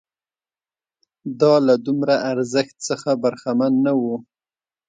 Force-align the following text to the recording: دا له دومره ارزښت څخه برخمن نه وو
دا 1.39 1.53
له 1.67 1.75
دومره 1.85 2.15
ارزښت 2.31 2.75
څخه 2.87 3.09
برخمن 3.23 3.73
نه 3.85 3.93
وو 4.01 4.15